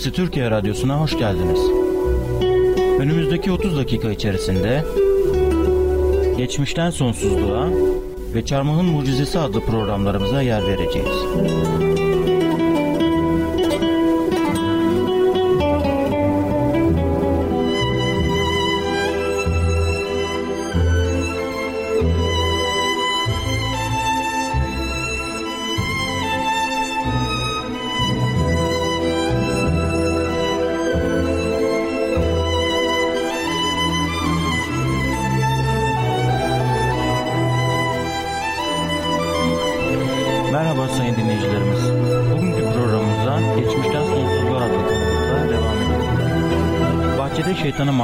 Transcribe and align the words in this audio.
Sesi 0.00 0.12
Türkiye 0.12 0.50
Radyosu'na 0.50 1.00
hoş 1.00 1.18
geldiniz. 1.18 1.60
Önümüzdeki 3.00 3.52
30 3.52 3.76
dakika 3.76 4.10
içerisinde 4.10 4.84
Geçmişten 6.36 6.90
Sonsuzluğa 6.90 7.68
ve 8.34 8.44
Çarmıhın 8.44 8.84
Mucizesi 8.84 9.38
adlı 9.38 9.60
programlarımıza 9.60 10.42
yer 10.42 10.66
vereceğiz. 10.66 11.16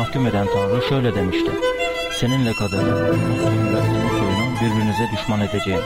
Mahkum 0.06 0.26
eden 0.26 0.46
Tanrı 0.54 0.82
şöyle 0.88 1.14
demişti. 1.14 1.50
Seninle 2.20 2.52
kadını, 2.52 2.82
onun 2.82 3.36
soyuyla 3.36 3.82
senin 3.82 4.08
soyunu 4.08 4.54
birbirinize 4.60 5.08
düşman 5.12 5.40
edeceğim. 5.40 5.80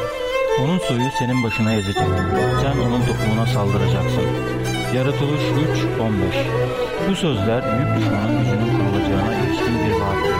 Onun 0.64 0.78
soyu 0.78 1.10
senin 1.18 1.42
başına 1.42 1.72
ezecek. 1.72 2.08
Sen 2.62 2.78
onun 2.78 3.00
topuğuna 3.00 3.46
saldıracaksın. 3.46 4.24
Yaratılış 4.94 5.42
3.15 5.42 7.10
Bu 7.10 7.16
sözler 7.16 7.62
büyük 7.64 7.96
düşmanın 7.96 8.38
gücünün 8.38 8.78
kurulacağına 8.78 9.34
ilişkin 9.34 9.74
bir 9.84 9.92
vaattir. 10.00 10.34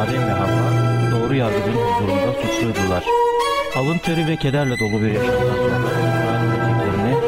Adem 0.00 0.28
ve 0.28 0.32
Havva 0.32 0.68
doğru 1.10 1.34
yargıcın 1.34 1.76
huzurunda 1.76 2.32
suçluydular. 2.42 3.04
Alın 3.76 3.98
teri 3.98 4.26
ve 4.26 4.36
kederle 4.36 4.78
dolu 4.78 5.02
bir 5.02 5.10
yaşamdan 5.10 5.54
sonra 5.54 5.86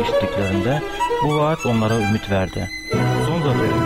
işittiklerinde 0.03 0.83
bu 1.25 1.39
vaat 1.39 1.67
onlara 1.67 1.95
ümit 1.95 2.31
verdi. 2.31 2.71
Son 3.27 3.43
zaferi 3.43 3.78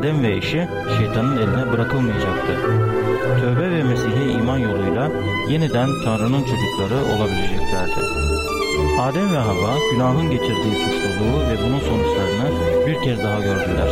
Adem 0.00 0.22
ve 0.22 0.36
eşi 0.36 0.68
şeytanın 0.98 1.36
eline 1.36 1.72
bırakılmayacaktı. 1.72 2.52
Tövbe 3.40 3.70
ve 3.70 3.82
Mesih'e 3.82 4.32
iman 4.32 4.58
yoluyla 4.58 5.10
yeniden 5.48 5.88
Tanrı'nın 6.04 6.44
çocukları 6.44 7.04
olabileceklerdi. 7.14 8.00
Adem 9.00 9.32
ve 9.34 9.38
Havva 9.38 9.74
günahın 9.92 10.30
getirdiği 10.30 10.74
suçluluğu 10.74 11.40
ve 11.50 11.56
bunun 11.64 11.80
sonuçlarını 11.80 12.48
bir 12.86 13.02
kez 13.04 13.24
daha 13.24 13.40
gördüler. 13.40 13.90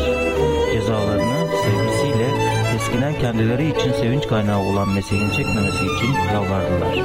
Cezalarını 0.72 1.48
sevgisiyle 1.62 2.28
eskiden 2.76 3.14
kendileri 3.20 3.69
için 3.70 3.92
sevinç 3.92 4.26
kaynağı 4.26 4.60
olan 4.60 4.88
Mesih'in 4.88 5.30
çekmemesi 5.30 5.84
için 5.84 6.12
yalvardılar. 6.32 6.98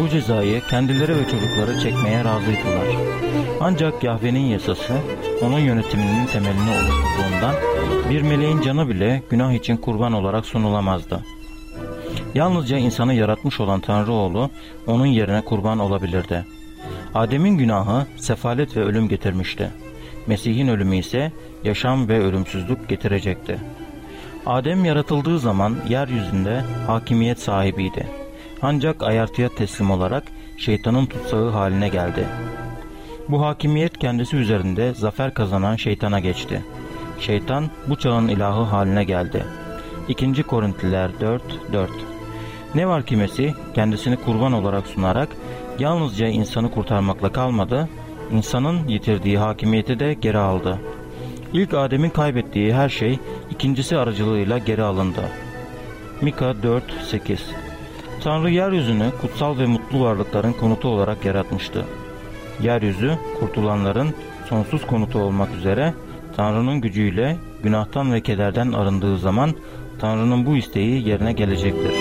Bu 0.00 0.08
cezayı 0.08 0.60
kendileri 0.70 1.16
ve 1.16 1.24
çocukları 1.24 1.80
çekmeye 1.80 2.24
razıydılar. 2.24 2.88
Ancak 3.60 4.04
Yahve'nin 4.04 4.46
yasası 4.46 4.92
onun 5.46 5.58
yönetiminin 5.58 6.26
temelini 6.26 6.70
oluşturduğundan 6.70 7.54
bir 8.10 8.22
meleğin 8.22 8.60
canı 8.60 8.88
bile 8.88 9.22
günah 9.30 9.52
için 9.52 9.76
kurban 9.76 10.12
olarak 10.12 10.46
sunulamazdı. 10.46 11.24
Yalnızca 12.34 12.78
insanı 12.78 13.14
yaratmış 13.14 13.60
olan 13.60 13.80
Tanrı 13.80 14.12
oğlu 14.12 14.50
onun 14.86 15.06
yerine 15.06 15.40
kurban 15.40 15.78
olabilirdi. 15.78 16.44
Adem'in 17.14 17.58
günahı 17.58 18.06
sefalet 18.16 18.76
ve 18.76 18.84
ölüm 18.84 19.08
getirmişti. 19.08 19.70
Mesih'in 20.26 20.68
ölümü 20.68 20.96
ise 20.96 21.32
yaşam 21.64 22.08
ve 22.08 22.20
ölümsüzlük 22.20 22.88
getirecekti. 22.88 23.58
Adem 24.46 24.84
yaratıldığı 24.84 25.38
zaman 25.38 25.76
yeryüzünde 25.88 26.62
hakimiyet 26.86 27.38
sahibiydi. 27.40 28.06
Ancak 28.62 29.02
ayartıya 29.02 29.48
teslim 29.48 29.90
olarak 29.90 30.24
şeytanın 30.56 31.06
tutsağı 31.06 31.50
haline 31.50 31.88
geldi. 31.88 32.26
Bu 33.28 33.46
hakimiyet 33.46 33.98
kendisi 33.98 34.36
üzerinde 34.36 34.94
zafer 34.94 35.34
kazanan 35.34 35.76
şeytana 35.76 36.20
geçti. 36.20 36.64
Şeytan 37.20 37.70
bu 37.88 37.96
çağın 37.96 38.28
ilahı 38.28 38.62
haline 38.62 39.04
geldi. 39.04 39.44
2. 40.08 40.42
Korintliler 40.42 41.20
4 41.20 41.42
4 41.72 41.90
Ne 42.74 42.88
var 42.88 43.06
ki 43.06 43.16
Mesih 43.16 43.52
kendisini 43.74 44.16
kurban 44.16 44.52
olarak 44.52 44.86
sunarak 44.86 45.28
yalnızca 45.78 46.26
insanı 46.26 46.70
kurtarmakla 46.70 47.32
kalmadı, 47.32 47.88
insanın 48.32 48.88
yitirdiği 48.88 49.38
hakimiyeti 49.38 49.98
de 49.98 50.14
geri 50.14 50.38
aldı. 50.38 50.80
İlk 51.52 51.74
Adem'in 51.74 52.10
kaybettiği 52.10 52.74
her 52.74 52.88
şey 52.88 53.18
ikincisi 53.50 53.96
aracılığıyla 53.96 54.58
geri 54.58 54.82
alındı. 54.82 55.22
Mika 56.20 56.50
4-8 56.50 57.38
Tanrı 58.24 58.50
yeryüzünü 58.50 59.10
kutsal 59.20 59.58
ve 59.58 59.66
mutlu 59.66 60.00
varlıkların 60.00 60.52
konutu 60.52 60.88
olarak 60.88 61.24
yaratmıştı. 61.24 61.84
Yeryüzü 62.62 63.18
kurtulanların 63.40 64.14
sonsuz 64.48 64.86
konutu 64.86 65.18
olmak 65.18 65.54
üzere 65.54 65.94
Tanrı'nın 66.36 66.80
gücüyle 66.80 67.36
günahtan 67.62 68.12
ve 68.12 68.20
kederden 68.20 68.72
arındığı 68.72 69.18
zaman 69.18 69.54
Tanrı'nın 69.98 70.46
bu 70.46 70.56
isteği 70.56 71.08
yerine 71.08 71.32
gelecektir. 71.32 71.94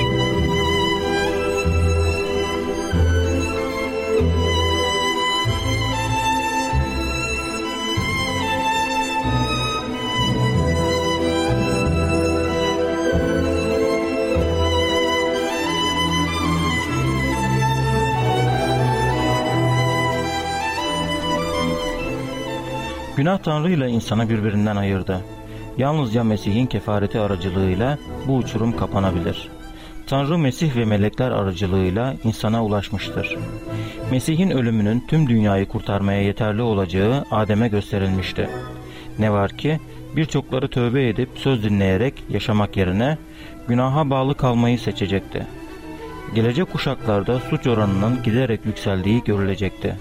Günah 23.23 23.37
Tanrı 23.37 23.72
ile 23.72 23.90
insanı 23.90 24.29
birbirinden 24.29 24.75
ayırdı. 24.75 25.22
Yalnızca 25.78 26.23
Mesih'in 26.23 26.66
kefareti 26.66 27.20
aracılığıyla 27.20 27.97
bu 28.28 28.35
uçurum 28.35 28.78
kapanabilir. 28.78 29.49
Tanrı 30.08 30.37
Mesih 30.37 30.75
ve 30.75 30.85
melekler 30.85 31.31
aracılığıyla 31.31 32.16
insana 32.23 32.66
ulaşmıştır. 32.66 33.37
Mesih'in 34.11 34.49
ölümünün 34.49 35.03
tüm 35.08 35.29
dünyayı 35.29 35.66
kurtarmaya 35.66 36.22
yeterli 36.22 36.61
olacağı 36.61 37.25
Adem'e 37.31 37.67
gösterilmişti. 37.67 38.49
Ne 39.20 39.31
var 39.31 39.52
ki 39.52 39.79
birçokları 40.16 40.67
tövbe 40.67 41.09
edip 41.09 41.29
söz 41.35 41.64
dinleyerek 41.64 42.23
yaşamak 42.29 42.78
yerine 42.78 43.17
günaha 43.67 44.09
bağlı 44.09 44.37
kalmayı 44.37 44.79
seçecekti. 44.79 45.47
Gelecek 46.35 46.72
kuşaklarda 46.72 47.40
suç 47.40 47.67
oranının 47.67 48.23
giderek 48.23 48.66
yükseldiği 48.66 49.23
görülecekti. 49.23 49.96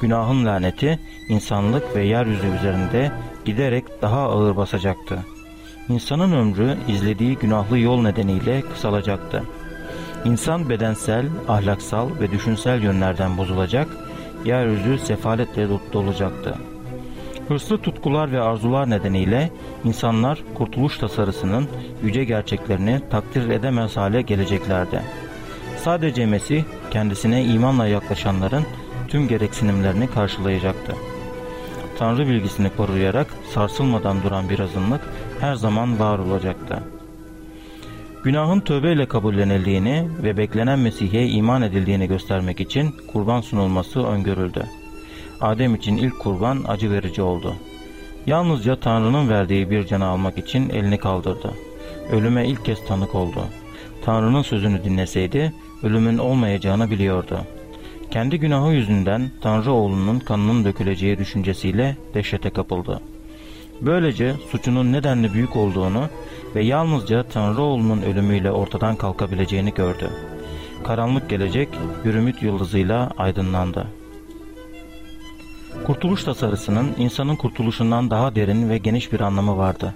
Günahın 0.00 0.46
laneti 0.46 0.98
insanlık 1.28 1.96
ve 1.96 2.04
yeryüzü 2.04 2.46
üzerinde 2.46 3.12
giderek 3.44 4.02
daha 4.02 4.20
ağır 4.20 4.56
basacaktı. 4.56 5.18
İnsanın 5.88 6.32
ömrü 6.32 6.76
izlediği 6.88 7.36
günahlı 7.36 7.78
yol 7.78 8.02
nedeniyle 8.02 8.60
kısalacaktı. 8.60 9.42
İnsan 10.24 10.68
bedensel, 10.68 11.26
ahlaksal 11.48 12.08
ve 12.20 12.30
düşünsel 12.30 12.82
yönlerden 12.82 13.38
bozulacak, 13.38 13.88
yeryüzü 14.44 14.98
sefaletle 14.98 15.68
dolacaktı. 15.92 16.54
Hırslı 17.48 17.78
tutkular 17.78 18.32
ve 18.32 18.40
arzular 18.40 18.90
nedeniyle 18.90 19.50
insanlar 19.84 20.38
kurtuluş 20.54 20.98
tasarısının 20.98 21.68
yüce 22.02 22.24
gerçeklerini 22.24 23.00
takdir 23.10 23.50
edemez 23.50 23.96
hale 23.96 24.22
geleceklerdi. 24.22 25.02
Sadece 25.76 26.26
Mesih 26.26 26.64
kendisine 26.90 27.44
imanla 27.44 27.86
yaklaşanların 27.86 28.64
tüm 29.08 29.28
gereksinimlerini 29.28 30.10
karşılayacaktı. 30.10 30.94
Tanrı 31.98 32.28
bilgisini 32.28 32.70
koruyarak 32.76 33.26
sarsılmadan 33.54 34.22
duran 34.22 34.48
bir 34.48 34.58
azınlık 34.58 35.00
her 35.40 35.54
zaman 35.54 36.00
var 36.00 36.18
olacaktı. 36.18 36.82
Günahın 38.24 38.60
tövbeyle 38.60 39.06
kabullenildiğini 39.06 40.08
ve 40.22 40.36
beklenen 40.36 40.78
Mesih'e 40.78 41.26
iman 41.26 41.62
edildiğini 41.62 42.08
göstermek 42.08 42.60
için 42.60 42.94
kurban 43.12 43.40
sunulması 43.40 44.06
öngörüldü. 44.06 44.64
Adem 45.40 45.74
için 45.74 45.96
ilk 45.96 46.18
kurban 46.18 46.64
acı 46.68 46.90
verici 46.90 47.22
oldu. 47.22 47.54
Yalnızca 48.26 48.80
Tanrı'nın 48.80 49.28
verdiği 49.28 49.70
bir 49.70 49.86
canı 49.86 50.06
almak 50.06 50.38
için 50.38 50.70
elini 50.70 50.98
kaldırdı. 50.98 51.52
Ölüme 52.12 52.48
ilk 52.48 52.64
kez 52.64 52.86
tanık 52.86 53.14
oldu. 53.14 53.40
Tanrı'nın 54.04 54.42
sözünü 54.42 54.84
dinleseydi 54.84 55.52
ölümün 55.82 56.18
olmayacağını 56.18 56.90
biliyordu. 56.90 57.38
Kendi 58.10 58.40
günahı 58.40 58.72
yüzünden 58.72 59.30
Tanrı 59.40 59.72
oğlunun 59.72 60.18
kanının 60.18 60.64
döküleceği 60.64 61.18
düşüncesiyle 61.18 61.96
dehşete 62.14 62.50
kapıldı. 62.50 63.00
Böylece 63.80 64.34
suçunun 64.50 64.92
nedenli 64.92 65.32
büyük 65.34 65.56
olduğunu 65.56 66.08
ve 66.54 66.64
yalnızca 66.64 67.22
Tanrı 67.22 67.62
oğlunun 67.62 68.02
ölümüyle 68.02 68.50
ortadan 68.50 68.96
kalkabileceğini 68.96 69.74
gördü. 69.74 70.10
Karanlık 70.84 71.30
gelecek 71.30 71.68
Hürümüt 72.04 72.42
yıldızıyla 72.42 73.10
aydınlandı. 73.18 73.86
Kurtuluş 75.86 76.24
tasarısının 76.24 76.94
insanın 76.98 77.36
kurtuluşundan 77.36 78.10
daha 78.10 78.34
derin 78.34 78.70
ve 78.70 78.78
geniş 78.78 79.12
bir 79.12 79.20
anlamı 79.20 79.56
vardı. 79.56 79.94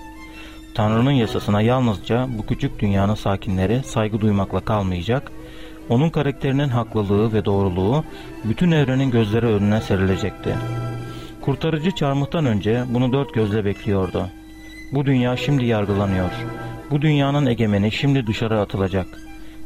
Tanrı'nın 0.74 1.10
yasasına 1.10 1.60
yalnızca 1.60 2.28
bu 2.38 2.46
küçük 2.46 2.78
dünyanın 2.78 3.14
sakinleri 3.14 3.82
saygı 3.82 4.20
duymakla 4.20 4.60
kalmayacak, 4.60 5.32
onun 5.88 6.10
karakterinin 6.10 6.68
haklılığı 6.68 7.32
ve 7.32 7.44
doğruluğu 7.44 8.04
bütün 8.44 8.70
evrenin 8.70 9.10
gözleri 9.10 9.46
önüne 9.46 9.80
serilecekti. 9.80 10.54
Kurtarıcı 11.40 11.90
çarmıhtan 11.90 12.46
önce 12.46 12.84
bunu 12.88 13.12
dört 13.12 13.34
gözle 13.34 13.64
bekliyordu. 13.64 14.26
Bu 14.92 15.06
dünya 15.06 15.36
şimdi 15.36 15.64
yargılanıyor. 15.64 16.30
Bu 16.90 17.02
dünyanın 17.02 17.46
egemeni 17.46 17.92
şimdi 17.92 18.26
dışarı 18.26 18.60
atılacak. 18.60 19.06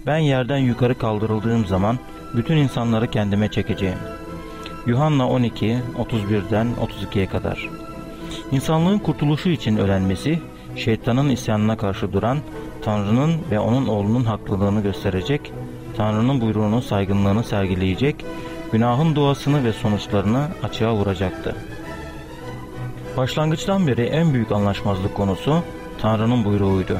Ben 0.06 0.18
yerden 0.18 0.58
yukarı 0.58 0.98
kaldırıldığım 0.98 1.66
zaman 1.66 1.98
bütün 2.36 2.56
insanları 2.56 3.10
kendime 3.10 3.50
çekeceğim. 3.50 3.98
Yuhanna 4.86 5.28
12, 5.28 5.78
31'den 5.98 6.66
32'ye 6.80 7.26
kadar. 7.26 7.68
İnsanlığın 8.52 8.98
kurtuluşu 8.98 9.48
için 9.48 9.76
ölen 9.76 10.02
Mesih, 10.02 10.38
şeytanın 10.76 11.28
isyanına 11.28 11.76
karşı 11.76 12.12
duran, 12.12 12.38
Tanrı'nın 12.82 13.40
ve 13.50 13.58
onun 13.58 13.86
oğlunun 13.86 14.24
haklılığını 14.24 14.82
gösterecek, 14.82 15.52
Tanrı'nın 15.96 16.40
buyruğunun 16.40 16.80
saygınlığını 16.80 17.44
sergileyecek, 17.44 18.24
günahın 18.72 19.16
doğasını 19.16 19.64
ve 19.64 19.72
sonuçlarını 19.72 20.48
açığa 20.62 20.94
vuracaktı. 20.94 21.56
Başlangıçtan 23.16 23.86
beri 23.86 24.02
en 24.02 24.34
büyük 24.34 24.52
anlaşmazlık 24.52 25.14
konusu 25.14 25.62
Tanrı'nın 25.98 26.44
buyruğuydu. 26.44 26.98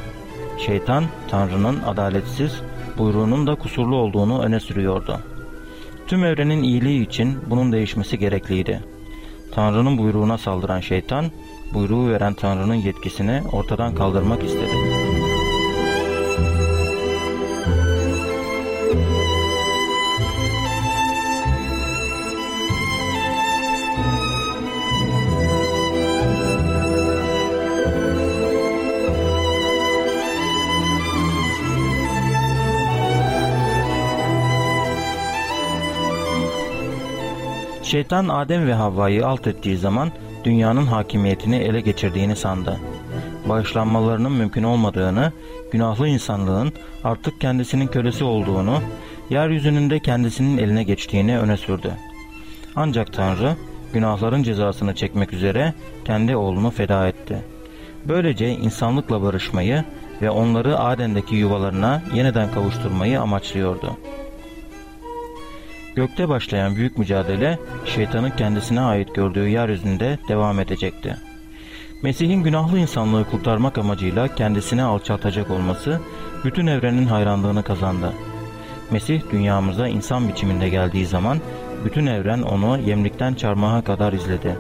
Şeytan, 0.67 1.05
Tanrı'nın 1.31 1.83
adaletsiz, 1.83 2.61
buyruğunun 2.99 3.47
da 3.47 3.55
kusurlu 3.55 3.97
olduğunu 3.97 4.43
öne 4.43 4.61
sürüyordu. 4.61 5.21
Tüm 6.07 6.25
evrenin 6.25 6.63
iyiliği 6.63 7.07
için 7.07 7.39
bunun 7.47 7.73
değişmesi 7.73 8.19
gerekliydi. 8.19 8.81
Tanrı'nın 9.53 9.99
buyruğuna 9.99 10.39
saldıran 10.39 10.81
şeytan, 10.81 11.25
buyruğu 11.75 12.09
veren 12.09 12.35
Tanrı'nın 12.35 12.75
yetkisini 12.75 13.43
ortadan 13.53 13.95
kaldırmak 13.95 14.45
istedi. 14.45 14.86
Şeytan 37.97 38.29
Adem 38.29 38.67
ve 38.67 38.75
Havva'yı 38.75 39.27
alt 39.27 39.47
ettiği 39.47 39.77
zaman 39.77 40.13
dünyanın 40.45 40.87
hakimiyetini 40.87 41.57
ele 41.57 41.81
geçirdiğini 41.81 42.37
sandı. 42.37 42.81
Bağışlanmalarının 43.49 44.33
mümkün 44.33 44.63
olmadığını, 44.63 45.33
günahlı 45.73 46.09
insanlığın 46.09 46.73
artık 47.05 47.41
kendisinin 47.41 47.87
kölesi 47.87 48.25
olduğunu, 48.25 48.81
yeryüzünün 49.31 49.91
de 49.91 49.99
kendisinin 49.99 50.59
eline 50.59 50.83
geçtiğini 50.83 51.39
öne 51.39 51.57
sürdü. 51.57 51.93
Ancak 52.77 53.13
Tanrı 53.13 53.57
günahların 53.93 54.43
cezasını 54.43 54.95
çekmek 54.95 55.33
üzere 55.33 55.75
kendi 56.05 56.37
oğlunu 56.37 56.71
feda 56.71 57.09
etti. 57.09 57.43
Böylece 58.05 58.51
insanlıkla 58.51 59.23
barışmayı 59.23 59.85
ve 60.23 60.31
onları 60.31 60.79
Aden'deki 60.79 61.37
yuvalarına 61.37 62.03
yeniden 62.15 62.51
kavuşturmayı 62.51 63.21
amaçlıyordu. 63.21 63.97
Gökte 65.97 66.29
başlayan 66.29 66.77
büyük 66.77 66.99
mücadele 66.99 67.59
şeytanın 67.85 68.31
kendisine 68.31 68.81
ait 68.81 69.15
gördüğü 69.15 69.49
yeryüzünde 69.49 70.19
devam 70.29 70.61
edecekti. 70.61 71.17
Mesih'in 72.03 72.43
günahlı 72.43 72.79
insanlığı 72.79 73.25
kurtarmak 73.31 73.79
amacıyla 73.79 74.35
kendisine 74.35 74.83
alçaltacak 74.83 75.51
olması 75.51 76.01
bütün 76.45 76.67
evrenin 76.67 77.07
hayranlığını 77.07 77.63
kazandı. 77.63 78.13
Mesih 78.91 79.21
dünyamıza 79.33 79.89
insan 79.89 80.29
biçiminde 80.29 80.69
geldiği 80.69 81.07
zaman 81.07 81.39
bütün 81.85 82.07
evren 82.07 82.43
onu 82.43 82.79
yemlikten 82.79 83.35
çarmıha 83.35 83.85
kadar 83.85 84.13
izledi. 84.13 84.57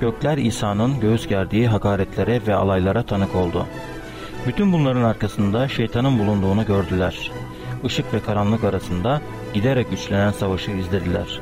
Gökler 0.00 0.38
İsa'nın 0.38 1.00
göğüs 1.00 1.28
gerdiği 1.28 1.68
hakaretlere 1.68 2.40
ve 2.46 2.54
alaylara 2.54 3.02
tanık 3.02 3.34
oldu. 3.34 3.66
Bütün 4.46 4.72
bunların 4.72 5.02
arkasında 5.02 5.68
şeytanın 5.68 6.18
bulunduğunu 6.18 6.66
gördüler 6.66 7.30
ışık 7.84 8.14
ve 8.14 8.20
karanlık 8.20 8.64
arasında 8.64 9.20
giderek 9.54 9.90
güçlenen 9.90 10.30
savaşı 10.30 10.70
izlediler. 10.70 11.40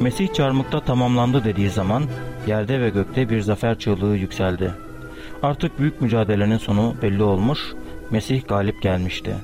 Mesih 0.00 0.32
çarmıkta 0.32 0.80
tamamlandı 0.80 1.44
dediği 1.44 1.70
zaman 1.70 2.04
yerde 2.46 2.80
ve 2.80 2.90
gökte 2.90 3.30
bir 3.30 3.40
zafer 3.40 3.78
çığlığı 3.78 4.16
yükseldi. 4.16 4.72
Artık 5.42 5.78
büyük 5.80 6.00
mücadelenin 6.00 6.58
sonu 6.58 6.94
belli 7.02 7.22
olmuş, 7.22 7.74
Mesih 8.10 8.48
galip 8.48 8.82
gelmişti. 8.82 9.34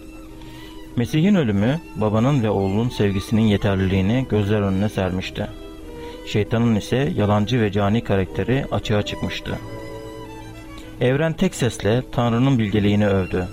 Mesih'in 0.96 1.34
ölümü 1.34 1.80
babanın 1.96 2.42
ve 2.42 2.50
oğlunun 2.50 2.88
sevgisinin 2.88 3.42
yeterliliğini 3.42 4.26
gözler 4.30 4.60
önüne 4.60 4.88
sermişti. 4.88 5.46
Şeytanın 6.26 6.74
ise 6.74 7.12
yalancı 7.16 7.60
ve 7.60 7.72
cani 7.72 8.04
karakteri 8.04 8.64
açığa 8.70 9.02
çıkmıştı. 9.02 9.58
Evren 11.00 11.32
tek 11.32 11.54
sesle 11.54 12.02
Tanrı'nın 12.12 12.58
bilgeliğini 12.58 13.08
övdü. 13.08 13.48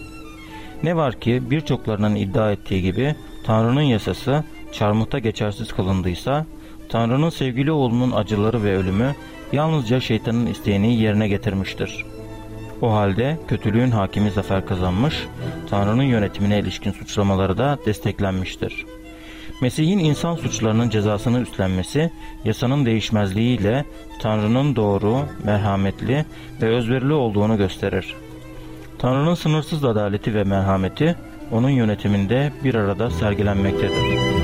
Ne 0.83 0.95
var 0.95 1.19
ki 1.19 1.41
birçoklarının 1.49 2.15
iddia 2.15 2.51
ettiği 2.51 2.81
gibi 2.81 3.15
Tanrı'nın 3.43 3.81
yasası 3.81 4.43
çarmıhta 4.71 5.19
geçersiz 5.19 5.73
kılındıysa 5.73 6.45
Tanrı'nın 6.89 7.29
sevgili 7.29 7.71
oğlunun 7.71 8.11
acıları 8.11 8.63
ve 8.63 8.77
ölümü 8.77 9.15
yalnızca 9.53 9.99
şeytanın 9.99 10.45
isteğini 10.45 10.95
yerine 10.95 11.27
getirmiştir. 11.27 12.05
O 12.81 12.93
halde 12.93 13.37
kötülüğün 13.47 13.91
hakimi 13.91 14.31
zafer 14.31 14.65
kazanmış, 14.65 15.27
Tanrı'nın 15.69 16.03
yönetimine 16.03 16.59
ilişkin 16.59 16.91
suçlamaları 16.91 17.57
da 17.57 17.77
desteklenmiştir. 17.85 18.85
Mesih'in 19.61 19.99
insan 19.99 20.35
suçlarının 20.35 20.89
cezasını 20.89 21.39
üstlenmesi, 21.39 22.11
yasanın 22.45 22.85
değişmezliğiyle 22.85 23.85
Tanrı'nın 24.19 24.75
doğru, 24.75 25.19
merhametli 25.43 26.25
ve 26.61 26.65
özverili 26.67 27.13
olduğunu 27.13 27.57
gösterir. 27.57 28.15
Tanrı'nın 28.99 29.33
sınırsız 29.33 29.85
adaleti 29.85 30.33
ve 30.33 30.43
merhameti 30.43 31.15
onun 31.51 31.69
yönetiminde 31.69 32.53
bir 32.63 32.75
arada 32.75 33.11
sergilenmektedir. 33.11 34.38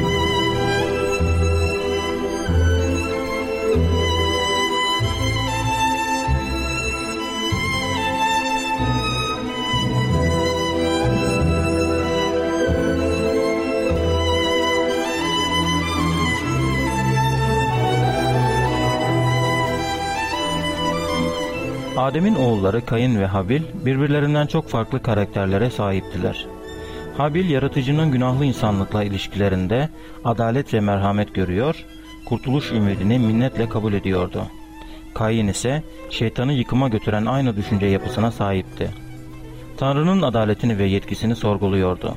Adem'in 22.15 22.35
oğulları 22.35 22.85
Kayın 22.85 23.19
ve 23.19 23.25
Habil 23.25 23.61
birbirlerinden 23.85 24.47
çok 24.47 24.69
farklı 24.69 25.01
karakterlere 25.01 25.69
sahiptiler. 25.69 26.45
Habil 27.17 27.49
yaratıcının 27.49 28.11
günahlı 28.11 28.45
insanlıkla 28.45 29.03
ilişkilerinde 29.03 29.89
adalet 30.23 30.73
ve 30.73 30.79
merhamet 30.79 31.33
görüyor, 31.33 31.85
kurtuluş 32.25 32.71
ümidini 32.71 33.19
minnetle 33.19 33.69
kabul 33.69 33.93
ediyordu. 33.93 34.45
Kayin 35.13 35.47
ise 35.47 35.83
şeytanı 36.09 36.53
yıkıma 36.53 36.87
götüren 36.87 37.25
aynı 37.25 37.55
düşünce 37.55 37.85
yapısına 37.85 38.31
sahipti. 38.31 38.89
Tanrı'nın 39.77 40.21
adaletini 40.21 40.77
ve 40.77 40.85
yetkisini 40.85 41.35
sorguluyordu. 41.35 42.15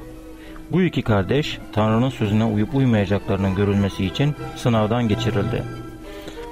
Bu 0.72 0.82
iki 0.82 1.02
kardeş 1.02 1.58
Tanrı'nın 1.72 2.10
sözüne 2.10 2.44
uyup 2.44 2.74
uymayacaklarının 2.74 3.54
görülmesi 3.54 4.04
için 4.04 4.34
sınavdan 4.56 5.08
geçirildi. 5.08 5.62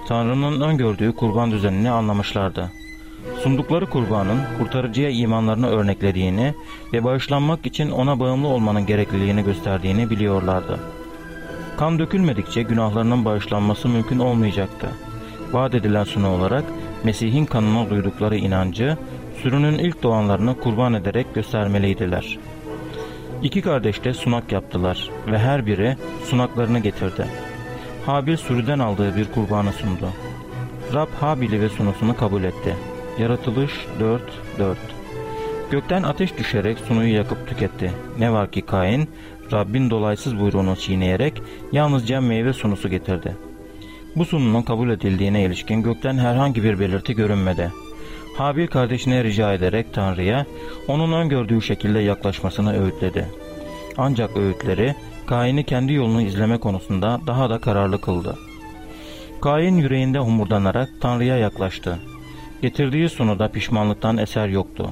Tanrı'nın 0.09 0.61
öngördüğü 0.61 1.15
kurban 1.15 1.51
düzenini 1.51 1.91
anlamışlardı 1.91 2.71
sundukları 3.47 3.87
kurbanın 3.87 4.41
kurtarıcıya 4.59 5.11
imanlarını 5.11 5.69
örneklediğini 5.69 6.55
ve 6.93 7.05
bağışlanmak 7.05 7.67
için 7.67 7.91
ona 7.91 8.21
bağımlı 8.21 8.49
olmanın 8.49 8.87
gerekliliğini 8.87 9.45
gösterdiğini 9.45 10.11
biliyorlardı. 10.11 10.81
Kan 11.77 11.99
dökülmedikçe 11.99 12.63
günahlarının 12.63 13.25
bağışlanması 13.25 13.89
mümkün 13.89 14.19
olmayacaktı. 14.19 14.89
vaat 15.53 15.75
edilen 15.75 16.05
sunu 16.05 16.29
olarak 16.29 16.65
Mesih'in 17.05 17.45
kanına 17.45 17.91
duydukları 17.91 18.37
inancı 18.37 18.97
sürünün 19.43 19.79
ilk 19.79 20.03
doğanlarını 20.03 20.61
kurban 20.61 20.95
ederek 20.95 21.35
göstermeliydiler. 21.35 22.39
İki 23.43 23.63
kardeş 23.63 24.05
de 24.05 24.15
sunak 24.15 24.53
yaptılar 24.53 25.11
ve 25.27 25.39
her 25.39 25.67
biri 25.67 25.97
sunaklarını 26.25 26.79
getirdi. 26.79 27.27
Habil 28.07 28.37
sürüden 28.37 28.79
aldığı 28.79 29.17
bir 29.17 29.33
kurbanı 29.33 29.73
sundu. 29.73 30.09
Rab 30.95 31.09
Habil'i 31.21 31.61
ve 31.61 31.69
sunusunu 31.69 32.17
kabul 32.17 32.45
etti. 32.45 32.96
Yaratılış 33.19 33.73
4-4 34.59 34.75
Gökten 35.71 36.03
ateş 36.03 36.39
düşerek 36.39 36.79
sunuyu 36.79 37.15
yakıp 37.15 37.49
tüketti. 37.49 37.93
Ne 38.19 38.33
var 38.33 38.51
ki 38.51 38.63
Kain, 38.63 39.09
Rabbin 39.53 39.91
dolaysız 39.91 40.41
buyruğunu 40.41 40.77
çiğneyerek 40.77 41.43
yalnızca 41.73 42.21
meyve 42.21 42.53
sunusu 42.53 42.89
getirdi. 42.89 43.37
Bu 44.17 44.25
sununun 44.25 44.63
kabul 44.63 44.91
edildiğine 44.91 45.45
ilişkin 45.45 45.83
gökten 45.83 46.19
herhangi 46.19 46.63
bir 46.63 46.81
belirti 46.81 47.15
görünmedi. 47.15 47.73
Habil 48.37 48.67
kardeşine 48.67 49.25
rica 49.25 49.53
ederek 49.53 49.87
Tanrı'ya 49.93 50.47
onun 50.89 51.13
öngördüğü 51.13 51.63
şekilde 51.63 51.99
yaklaşmasını 51.99 52.85
öğütledi. 52.85 53.29
Ancak 53.97 54.37
öğütleri 54.37 54.95
Kain'i 55.27 55.65
kendi 55.65 55.93
yolunu 55.93 56.23
izleme 56.23 56.59
konusunda 56.59 57.21
daha 57.27 57.51
da 57.51 57.59
kararlı 57.59 58.01
kıldı. 58.01 58.39
Kain 59.41 59.77
yüreğinde 59.77 60.19
humurdanarak 60.19 60.89
Tanrı'ya 61.01 61.37
yaklaştı. 61.37 61.99
Getirdiği 62.63 63.09
sunuda 63.09 63.49
pişmanlıktan 63.49 64.17
eser 64.17 64.49
yoktu. 64.49 64.91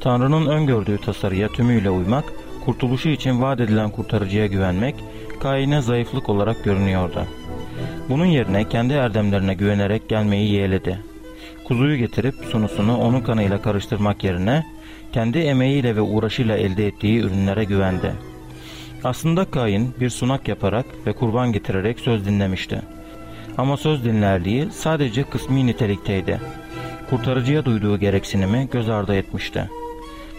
Tanrı'nın 0.00 0.46
öngördüğü 0.46 0.98
tasarıya 0.98 1.48
tümüyle 1.48 1.90
uymak, 1.90 2.24
kurtuluşu 2.64 3.08
için 3.08 3.42
vaat 3.42 3.60
edilen 3.60 3.90
kurtarıcıya 3.90 4.46
güvenmek, 4.46 4.94
Kain'e 5.40 5.80
zayıflık 5.82 6.28
olarak 6.28 6.64
görünüyordu. 6.64 7.26
Bunun 8.08 8.26
yerine 8.26 8.68
kendi 8.68 8.94
erdemlerine 8.94 9.54
güvenerek 9.54 10.08
gelmeyi 10.08 10.52
yeğledi. 10.52 10.98
Kuzuyu 11.64 11.96
getirip 11.96 12.34
sunusunu 12.34 12.98
onun 12.98 13.20
kanıyla 13.20 13.62
karıştırmak 13.62 14.24
yerine 14.24 14.66
kendi 15.12 15.38
emeğiyle 15.38 15.96
ve 15.96 16.00
uğraşıyla 16.00 16.56
elde 16.56 16.86
ettiği 16.86 17.20
ürünlere 17.20 17.64
güvendi. 17.64 18.12
Aslında 19.04 19.44
Kain 19.44 19.94
bir 20.00 20.10
sunak 20.10 20.48
yaparak 20.48 20.86
ve 21.06 21.12
kurban 21.12 21.52
getirerek 21.52 22.00
söz 22.00 22.26
dinlemişti. 22.26 22.82
Ama 23.58 23.76
söz 23.76 24.04
dinlerliği 24.04 24.68
sadece 24.72 25.22
kısmi 25.22 25.66
nitelikteydi. 25.66 26.40
Kurtarıcıya 27.12 27.64
duyduğu 27.64 27.98
gereksinimi 27.98 28.68
göz 28.72 28.88
ardı 28.88 29.14
etmişti. 29.14 29.70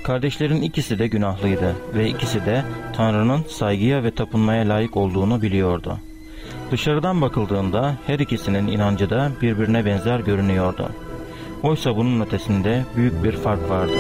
Kardeşlerin 0.03 0.61
ikisi 0.61 0.99
de 0.99 1.07
günahlıydı 1.07 1.75
ve 1.95 2.09
ikisi 2.09 2.45
de 2.45 2.63
Tanrı'nın 2.95 3.43
saygıya 3.49 4.03
ve 4.03 4.11
tapınmaya 4.11 4.69
layık 4.69 4.97
olduğunu 4.97 5.41
biliyordu. 5.41 5.97
Dışarıdan 6.71 7.21
bakıldığında 7.21 7.95
her 8.07 8.19
ikisinin 8.19 8.67
inancı 8.67 9.09
da 9.09 9.31
birbirine 9.41 9.85
benzer 9.85 10.19
görünüyordu. 10.19 10.89
Oysa 11.63 11.95
bunun 11.95 12.21
ötesinde 12.21 12.83
büyük 12.95 13.23
bir 13.23 13.31
fark 13.31 13.69
vardı. 13.69 13.93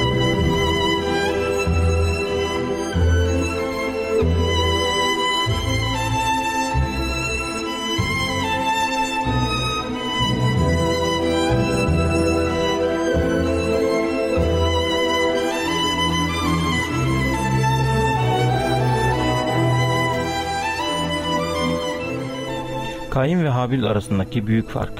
Kain 23.13 23.43
ve 23.43 23.49
Habil 23.49 23.83
arasındaki 23.83 24.47
büyük 24.47 24.69
fark. 24.69 24.93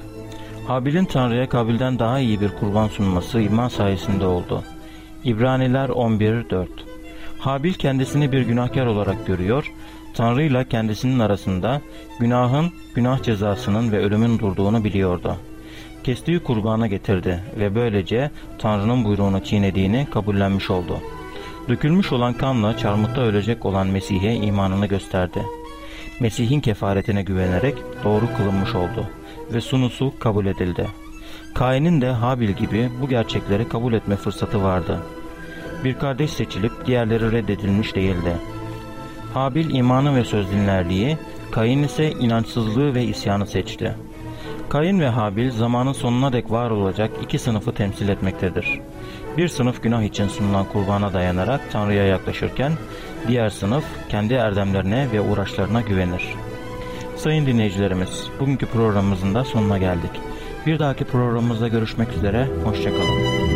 Habil'in 0.68 1.06
Tanrı'ya 1.06 1.50
Kabil'den 1.50 2.00
daha 2.00 2.20
iyi 2.20 2.42
bir 2.42 2.50
kurban 2.50 2.88
sunması 2.88 3.42
iman 3.42 3.68
sayesinde 3.68 4.26
oldu. 4.26 4.64
İbraniler 5.24 5.90
11.4 5.90 6.68
Habil 7.40 7.74
kendisini 7.74 8.32
bir 8.32 8.42
günahkar 8.42 8.86
olarak 8.86 9.28
görüyor, 9.28 9.72
Tanrı 10.14 10.44
ile 10.44 10.68
kendisinin 10.68 11.20
arasında 11.20 11.82
günahın, 12.20 12.72
günah 12.96 13.24
cezasının 13.24 13.92
ve 13.92 14.00
ölümün 14.00 14.40
durduğunu 14.40 14.84
biliyordu. 14.84 15.36
Kestiği 16.04 16.40
kurbanı 16.40 16.88
getirdi 16.88 17.44
ve 17.60 17.76
böylece 17.76 18.32
Tanrı'nın 18.60 19.06
buyruğunu 19.06 19.44
çiğnediğini 19.44 20.08
kabullenmiş 20.12 20.70
oldu. 20.70 20.98
Dökülmüş 21.70 22.12
olan 22.12 22.34
kanla 22.34 22.78
çarmıhta 22.78 23.22
ölecek 23.22 23.66
olan 23.66 23.88
Mesih'e 23.88 24.36
imanını 24.36 24.86
gösterdi.'' 24.86 25.63
Mesih'in 26.20 26.60
kefaretine 26.60 27.24
güvenerek 27.24 27.76
doğru 28.04 28.26
kılınmış 28.38 28.76
oldu 28.76 29.08
ve 29.54 29.62
sunusu 29.62 30.14
kabul 30.20 30.46
edildi. 30.46 30.88
Kain'in 31.54 32.02
de 32.02 32.10
Habil 32.10 32.50
gibi 32.50 32.90
bu 33.02 33.10
gerçekleri 33.10 33.70
kabul 33.70 33.94
etme 33.94 34.16
fırsatı 34.16 34.64
vardı. 34.64 35.00
Bir 35.84 36.00
kardeş 36.00 36.32
seçilip 36.32 36.86
diğerleri 36.86 37.32
reddedilmiş 37.32 37.96
değildi. 37.96 38.38
Habil 39.34 39.76
imanı 39.76 40.16
ve 40.16 40.24
söz 40.26 40.52
dinlerliği, 40.52 41.18
Kain 41.52 41.84
ise 41.84 42.12
inançsızlığı 42.12 42.96
ve 42.96 43.04
isyanı 43.04 43.48
seçti. 43.48 43.96
Kain 44.70 45.00
ve 45.00 45.08
Habil 45.08 45.52
zamanın 45.52 45.94
sonuna 45.94 46.34
dek 46.34 46.52
var 46.52 46.70
olacak 46.70 47.12
iki 47.24 47.40
sınıfı 47.40 47.74
temsil 47.74 48.10
etmektedir. 48.10 48.80
Bir 49.38 49.48
sınıf 49.48 49.84
günah 49.84 50.04
için 50.04 50.28
sunulan 50.28 50.66
kurbana 50.66 51.14
dayanarak 51.14 51.62
Tanrı'ya 51.72 52.06
yaklaşırken, 52.06 52.72
diğer 53.28 53.50
sınıf 53.50 53.84
kendi 54.10 54.34
erdemlerine 54.34 55.08
ve 55.14 55.22
uğraşlarına 55.22 55.82
güvenir. 55.82 56.36
Sayın 57.16 57.46
dinleyicilerimiz, 57.46 58.28
bugünkü 58.40 58.66
programımızın 58.66 59.36
da 59.36 59.44
sonuna 59.44 59.78
geldik. 59.78 60.12
Bir 60.66 60.80
dahaki 60.80 61.06
programımızda 61.06 61.68
görüşmek 61.68 62.14
üzere, 62.14 62.48
hoşçakalın. 62.64 63.53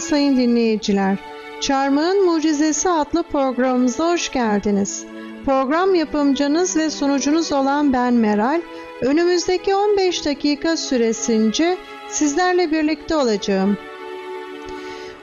Sayın 0.00 0.36
dinleyiciler. 0.36 1.18
Çarmıhın 1.60 2.24
Mucizesi 2.24 2.90
adlı 2.90 3.22
programımıza 3.22 4.12
hoş 4.12 4.32
geldiniz. 4.32 5.04
Program 5.44 5.94
yapımcınız 5.94 6.76
ve 6.76 6.90
sunucunuz 6.90 7.52
olan 7.52 7.92
ben 7.92 8.14
Meral, 8.14 8.60
önümüzdeki 9.00 9.74
15 9.74 10.26
dakika 10.26 10.76
süresince 10.76 11.76
sizlerle 12.08 12.72
birlikte 12.72 13.16
olacağım. 13.16 13.78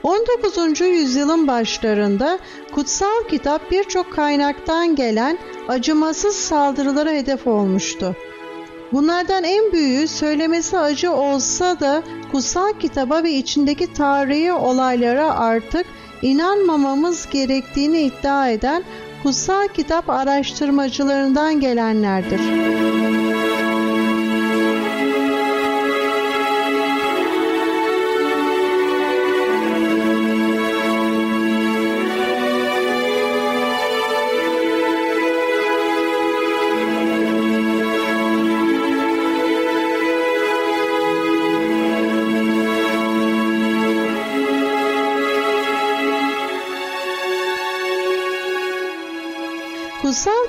19. 0.04 0.82
yüzyılın 0.82 1.48
başlarında 1.48 2.40
kutsal 2.72 3.28
kitap 3.30 3.72
birçok 3.72 4.14
kaynaktan 4.14 4.96
gelen 4.96 5.38
acımasız 5.68 6.36
saldırılara 6.36 7.12
hedef 7.12 7.48
olmuştu. 7.48 8.16
Bunlardan 8.96 9.44
en 9.44 9.72
büyüğü 9.72 10.08
söylemesi 10.08 10.78
acı 10.78 11.12
olsa 11.12 11.80
da 11.80 12.04
kutsal 12.32 12.74
kitaba 12.80 13.24
ve 13.24 13.32
içindeki 13.32 13.94
tarihi 13.94 14.54
olaylara 14.54 15.36
artık 15.36 15.86
inanmamamız 16.22 17.30
gerektiğini 17.30 18.02
iddia 18.02 18.50
eden 18.50 18.84
kutsal 19.24 19.68
kitap 19.68 20.10
araştırmacılarından 20.10 21.60
gelenlerdir. 21.60 22.42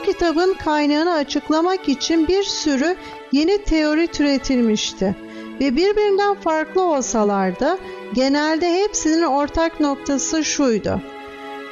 Kitabın 0.06 0.54
kaynağını 0.54 1.12
açıklamak 1.12 1.88
için 1.88 2.28
bir 2.28 2.42
sürü 2.42 2.96
yeni 3.32 3.62
teori 3.62 4.06
türetilmişti 4.06 5.16
ve 5.60 5.76
birbirinden 5.76 6.34
farklı 6.34 6.82
olsalar 6.82 7.60
da 7.60 7.78
genelde 8.14 8.72
hepsinin 8.72 9.22
ortak 9.22 9.80
noktası 9.80 10.44
şuydu. 10.44 11.00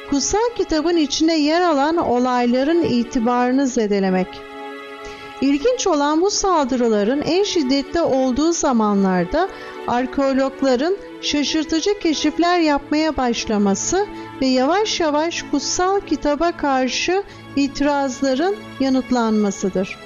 Kutsal 0.09 0.49
kitabın 0.57 0.97
içinde 0.97 1.33
yer 1.33 1.61
alan 1.61 1.97
olayların 1.97 2.83
itibarını 2.83 3.67
zedelemek. 3.67 4.27
İlginç 5.41 5.87
olan 5.87 6.21
bu 6.21 6.29
saldırıların 6.31 7.21
en 7.21 7.43
şiddetli 7.43 8.01
olduğu 8.01 8.51
zamanlarda 8.51 9.49
arkeologların 9.87 10.97
şaşırtıcı 11.21 11.99
keşifler 11.99 12.59
yapmaya 12.59 13.17
başlaması 13.17 14.05
ve 14.41 14.45
yavaş 14.45 14.99
yavaş 14.99 15.43
kutsal 15.51 15.99
kitaba 15.99 16.51
karşı 16.51 17.23
itirazların 17.55 18.55
yanıtlanmasıdır. 18.79 19.97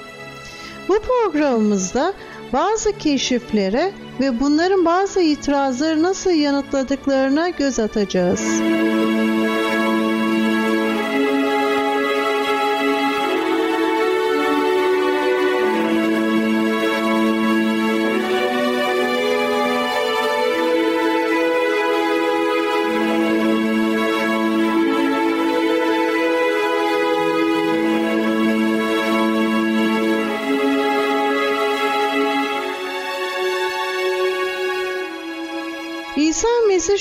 Bu 0.87 0.99
programımızda 0.99 2.13
bazı 2.53 2.97
keşiflere 2.97 3.91
ve 4.19 4.39
bunların 4.39 4.85
bazı 4.85 5.21
itirazları 5.21 6.03
nasıl 6.03 6.31
yanıtladıklarına 6.31 7.49
göz 7.49 7.79
atacağız. 7.79 8.41
İsa 8.41 9.28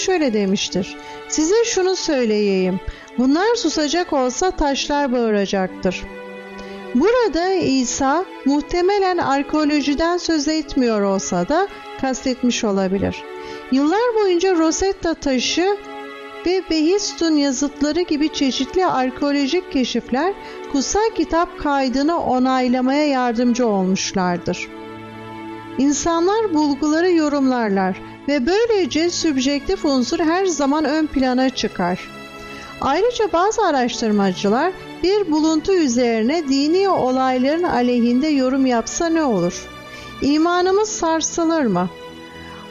şöyle 0.09 0.33
demiştir. 0.33 0.97
Size 1.29 1.65
şunu 1.65 1.97
söyleyeyim. 1.97 2.81
Bunlar 3.19 3.55
susacak 3.55 4.13
olsa 4.13 4.51
taşlar 4.51 5.13
bağıracaktır. 5.13 6.03
Burada 6.95 7.51
İsa 7.51 8.25
muhtemelen 8.45 9.19
arkeolojiden 9.19 10.17
söz 10.17 10.49
etmiyor 10.49 11.03
olsa 11.03 11.49
da 11.49 11.69
kastetmiş 12.01 12.65
olabilir. 12.65 13.23
Yıllar 13.73 14.15
boyunca 14.21 14.57
Rosetta 14.57 15.15
taşı 15.15 15.77
ve 16.47 16.63
Behistun 16.71 17.37
yazıtları 17.37 18.01
gibi 18.01 18.33
çeşitli 18.33 18.87
arkeolojik 18.87 19.73
keşifler 19.73 20.35
kutsal 20.73 21.11
kitap 21.17 21.59
kaydını 21.59 22.21
onaylamaya 22.23 23.07
yardımcı 23.07 23.67
olmuşlardır. 23.67 24.69
İnsanlar 25.79 26.55
bulguları 26.55 27.11
yorumlarlar 27.11 28.03
ve 28.29 28.47
böylece 28.47 29.11
sübjektif 29.11 29.85
unsur 29.85 30.19
her 30.19 30.47
zaman 30.47 30.85
ön 30.85 31.07
plana 31.07 31.51
çıkar. 31.51 32.09
Ayrıca 32.81 33.33
bazı 33.33 33.63
araştırmacılar 33.63 34.73
bir 35.03 35.31
buluntu 35.31 35.73
üzerine 35.73 36.49
dini 36.49 36.89
olayların 36.89 37.63
aleyhinde 37.63 38.27
yorum 38.27 38.67
yapsa 38.67 39.07
ne 39.07 39.23
olur? 39.23 39.69
İmanımız 40.23 40.89
sarsılır 40.89 41.65
mı? 41.65 41.89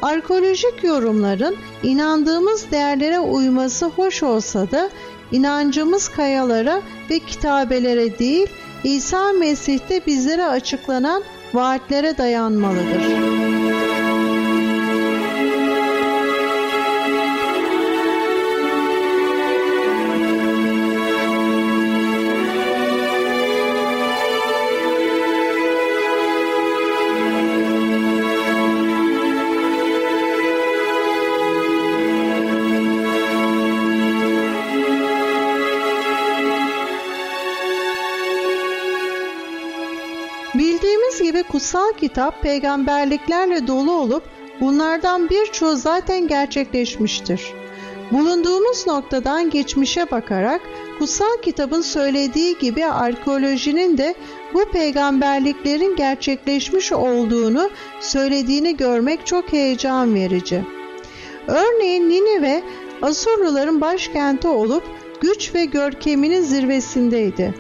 Arkeolojik 0.02 0.84
yorumların 0.84 1.56
inandığımız 1.84 2.72
değerlere 2.72 3.20
uyması 3.20 3.86
hoş 3.86 4.24
olsa 4.24 4.72
da 4.72 4.90
inancımız 5.32 6.10
kayalara 6.10 6.82
ve 7.10 7.20
kitabelere 7.20 8.20
değil 8.20 8.48
İsa 8.84 9.34
Mesih'te 9.34 10.06
bizlere 10.06 10.46
açıklanan 10.46 11.24
vaatlere 11.54 12.18
dayanmalıdır. 12.18 13.77
Bildiğimiz 40.58 41.22
gibi 41.22 41.44
kutsal 41.44 41.94
kitap 41.94 42.42
peygamberliklerle 42.42 43.68
dolu 43.68 43.92
olup 43.92 44.24
bunlardan 44.60 45.30
birçoğu 45.30 45.76
zaten 45.76 46.28
gerçekleşmiştir. 46.28 47.42
Bulunduğumuz 48.12 48.88
noktadan 48.88 49.50
geçmişe 49.50 50.12
bakarak 50.12 50.62
kutsal 51.00 51.42
kitabın 51.42 51.82
söylediği 51.82 52.58
gibi 52.58 52.86
arkeolojinin 52.86 53.98
de 53.98 54.16
bu 54.54 54.66
peygamberliklerin 54.66 55.96
gerçekleşmiş 55.96 56.92
olduğunu 56.92 57.70
söylediğini 58.00 58.78
görmek 58.78 59.26
çok 59.26 59.54
heyecan 59.54 60.16
verici. 60.16 60.62
Örneğin 61.48 62.10
Ninive 62.10 62.64
Asurluların 63.02 63.82
başkenti 63.82 64.48
olup 64.48 64.84
güç 65.22 65.56
ve 65.56 65.66
görkeminin 65.66 66.42
zirvesindeydi. 66.42 67.54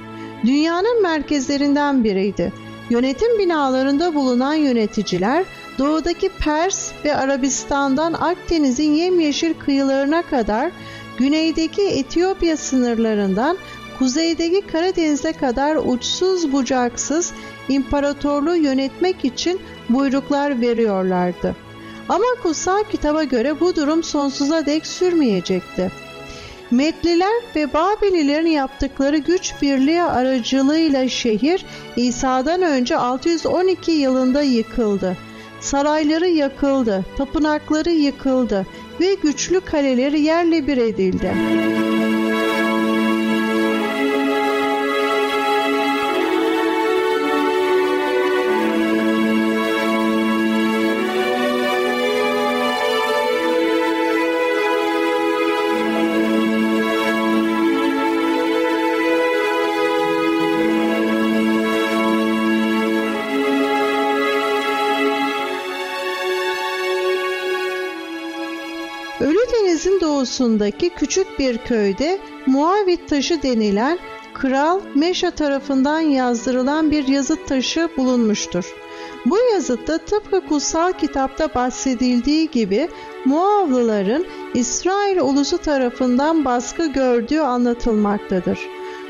Dünyanın 0.46 1.02
merkezlerinden 1.02 2.04
biriydi 2.04 2.54
Yönetim 2.90 3.40
binalarında 3.40 4.16
bulunan 4.16 4.54
yöneticiler 4.54 5.46
doğudaki 5.78 6.30
Pers 6.30 6.92
ve 7.06 7.16
Arabistan'dan 7.16 8.14
Akdeniz'in 8.14 8.92
yemyeşil 8.92 9.54
kıyılarına 9.54 10.22
kadar 10.22 10.72
güneydeki 11.18 11.82
Etiyopya 11.82 12.58
sınırlarından 12.58 13.58
kuzeydeki 14.00 14.62
Karadeniz'e 14.62 15.34
kadar 15.34 15.76
uçsuz 15.86 16.52
bucaksız 16.52 17.34
imparatorluğu 17.70 18.56
yönetmek 18.56 19.26
için 19.26 19.60
buyruklar 19.90 20.62
veriyorlardı. 20.62 21.56
Ama 22.10 22.26
kutsal 22.44 22.84
kitaba 22.84 23.24
göre 23.24 23.60
bu 23.60 23.76
durum 23.76 24.04
sonsuza 24.04 24.66
dek 24.66 24.86
sürmeyecekti. 24.86 25.92
Metliler 26.72 27.44
ve 27.56 27.74
Babililerin 27.74 28.50
yaptıkları 28.50 29.18
güç 29.18 29.54
birliği 29.62 30.04
aracılığıyla 30.04 31.10
şehir 31.10 31.66
İsa'dan 31.96 32.62
önce 32.62 32.98
612 32.98 33.92
yılında 33.92 34.42
yıkıldı. 34.42 35.18
Sarayları 35.60 36.28
yakıldı, 36.28 37.06
tapınakları 37.18 37.90
yıkıldı 37.90 38.66
ve 39.00 39.14
güçlü 39.14 39.60
kaleleri 39.60 40.22
yerle 40.22 40.68
bir 40.68 40.78
edildi. 40.78 41.34
Doğusundaki 70.48 70.90
küçük 70.90 71.40
bir 71.40 71.58
köyde 71.58 72.20
Muavit 72.46 73.10
taşı 73.10 73.44
denilen 73.44 74.00
Kral 74.34 74.82
Meşa 74.96 75.32
tarafından 75.32 76.00
yazdırılan 76.00 76.92
bir 76.92 77.08
yazıt 77.08 77.48
taşı 77.48 77.90
bulunmuştur. 77.98 78.76
Bu 79.26 79.38
yazıtta 79.54 79.98
tıpkı 79.98 80.46
kutsal 80.46 80.92
kitapta 80.92 81.56
bahsedildiği 81.56 82.52
gibi 82.52 82.88
Muavlıların 83.26 84.26
İsrail 84.54 85.20
ulusu 85.20 85.58
tarafından 85.58 86.46
baskı 86.46 86.88
gördüğü 86.88 87.40
anlatılmaktadır. 87.40 88.60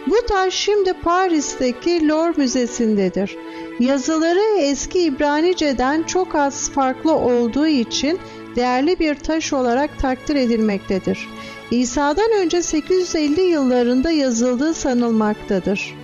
Bu 0.07 0.15
taş 0.27 0.53
şimdi 0.53 0.93
Paris'teki 0.93 2.07
Louvre 2.07 2.33
Müzesi'ndedir. 2.37 3.37
Yazıları 3.79 4.59
eski 4.59 4.99
İbranice'den 4.99 6.03
çok 6.03 6.35
az 6.35 6.69
farklı 6.69 7.15
olduğu 7.15 7.67
için 7.67 8.19
değerli 8.57 8.99
bir 8.99 9.15
taş 9.15 9.53
olarak 9.53 9.99
takdir 9.99 10.35
edilmektedir. 10.35 11.29
İsa'dan 11.71 12.31
önce 12.41 12.61
850 12.61 13.41
yıllarında 13.41 14.11
yazıldığı 14.11 14.73
sanılmaktadır. 14.73 15.95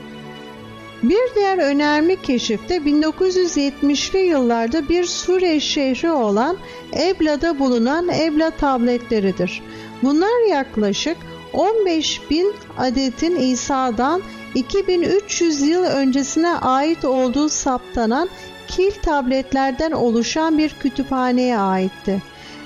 Bir 1.03 1.35
diğer 1.35 1.57
önemli 1.57 2.21
keşif 2.21 2.69
de 2.69 2.77
1970'li 2.77 4.19
yıllarda 4.19 4.89
bir 4.89 5.03
Suriye 5.03 5.59
şehri 5.59 6.11
olan 6.11 6.57
Ebla'da 6.99 7.59
bulunan 7.59 8.09
Ebla 8.09 8.49
tabletleridir. 8.49 9.61
Bunlar 10.03 10.49
yaklaşık 10.49 11.17
15 11.53 12.21
bin 12.29 12.53
adetin 12.77 13.35
İsa'dan 13.35 14.21
2300 14.55 15.61
yıl 15.61 15.83
öncesine 15.83 16.49
ait 16.49 17.05
olduğu 17.05 17.49
saptanan 17.49 18.29
kil 18.67 18.91
tabletlerden 18.91 19.91
oluşan 19.91 20.57
bir 20.57 20.69
kütüphaneye 20.69 21.57
aitti. 21.57 22.21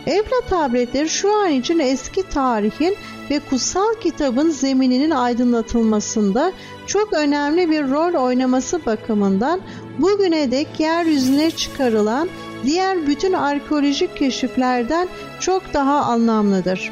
Evla 0.08 0.42
tabletleri 0.50 1.10
şu 1.10 1.34
an 1.34 1.52
için 1.52 1.80
eski 1.80 2.30
tarihin 2.30 2.96
ve 3.30 3.40
kutsal 3.40 3.94
kitabın 4.02 4.50
zemininin 4.50 5.12
aydınlatılmasında 5.12 6.54
çok 6.86 7.14
önemli 7.14 7.72
bir 7.72 7.90
rol 7.90 8.24
oynaması 8.24 8.86
bakımından 8.86 9.62
bugüne 10.00 10.52
dek 10.52 10.68
yeryüzüne 10.80 11.52
çıkarılan 11.52 12.30
diğer 12.66 13.08
bütün 13.08 13.34
arkeolojik 13.34 14.18
keşiflerden 14.18 15.08
çok 15.40 15.74
daha 15.74 16.00
anlamlıdır. 16.00 16.92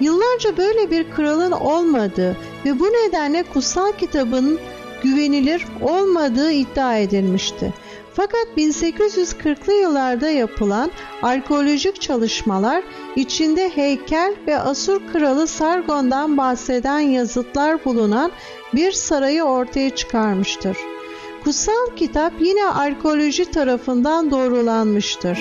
Yıllarca 0.00 0.56
böyle 0.56 0.90
bir 0.90 1.10
kralın 1.10 1.52
olmadığı 1.52 2.36
ve 2.64 2.78
bu 2.78 2.84
nedenle 2.84 3.42
kutsal 3.42 3.92
kitabın 3.92 4.58
güvenilir 5.02 5.66
olmadığı 5.82 6.52
iddia 6.52 6.96
edilmişti. 6.98 7.74
Fakat 8.18 8.46
1840'lı 8.56 9.72
yıllarda 9.72 10.30
yapılan 10.30 10.90
arkeolojik 11.22 12.00
çalışmalar 12.00 12.82
içinde 13.16 13.68
heykel 13.68 14.34
ve 14.46 14.58
Asur 14.58 15.00
kralı 15.12 15.46
Sargon'dan 15.46 16.36
bahseden 16.36 16.98
yazıtlar 16.98 17.84
bulunan 17.84 18.32
bir 18.74 18.92
sarayı 18.92 19.42
ortaya 19.42 19.90
çıkarmıştır. 19.90 20.76
Kutsal 21.44 21.96
kitap 21.96 22.32
yine 22.40 22.64
arkeoloji 22.64 23.44
tarafından 23.44 24.30
doğrulanmıştır. 24.30 25.38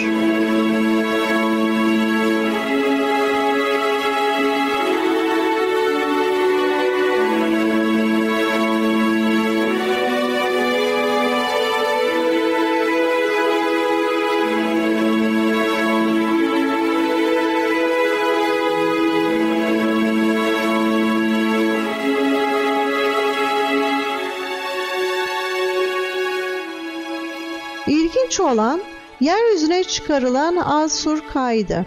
İlginç 28.28 28.40
olan 28.40 28.82
yeryüzüne 29.20 29.84
çıkarılan 29.84 30.56
Asur 30.56 31.22
kaydı. 31.34 31.86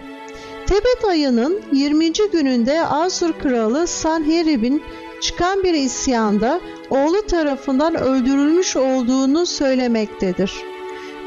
Tebet 0.65 1.05
ayının 1.07 1.61
20. 1.73 2.11
gününde 2.31 2.85
Asur 2.85 3.33
kralı 3.33 3.87
Sanherib'in 3.87 4.83
çıkan 5.21 5.63
bir 5.63 5.73
isyanda 5.73 6.61
oğlu 6.89 7.27
tarafından 7.27 7.95
öldürülmüş 7.95 8.75
olduğunu 8.75 9.45
söylemektedir. 9.45 10.53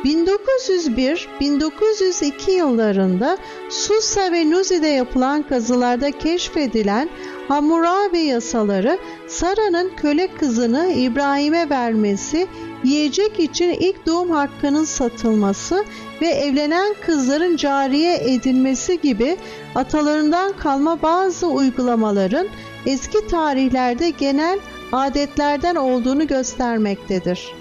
1901-1902 0.04 2.50
yıllarında 2.50 3.38
Susa 3.70 4.32
ve 4.32 4.50
Nuzi'de 4.50 4.88
yapılan 4.88 5.42
kazılarda 5.42 6.10
keşfedilen 6.10 7.08
Hammurabi 7.48 8.18
yasaları 8.18 8.98
Sara'nın 9.26 9.90
köle 9.96 10.26
kızını 10.26 10.92
İbrahim'e 10.92 11.70
vermesi, 11.70 12.46
yiyecek 12.84 13.40
için 13.40 13.70
ilk 13.70 14.06
doğum 14.06 14.30
hakkının 14.30 14.84
satılması 14.84 15.84
ve 16.20 16.26
evlenen 16.26 16.94
kızların 17.06 17.56
cariye 17.56 18.14
edilmesi 18.16 19.00
gibi 19.00 19.36
atalarından 19.74 20.52
kalma 20.52 21.02
bazı 21.02 21.46
uygulamaların 21.46 22.48
eski 22.86 23.26
tarihlerde 23.26 24.10
genel 24.10 24.58
adetlerden 24.92 25.74
olduğunu 25.74 26.26
göstermektedir. 26.26 27.54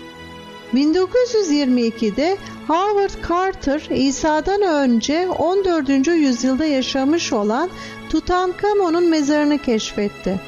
1922'de 0.73 2.37
Howard 2.67 3.29
Carter 3.29 3.87
İsa'dan 3.89 4.61
önce 4.61 5.29
14. 5.29 6.07
yüzyılda 6.07 6.65
yaşamış 6.65 7.33
olan 7.33 7.69
Tutankamon'un 8.09 9.09
mezarını 9.09 9.57
keşfetti. 9.57 10.39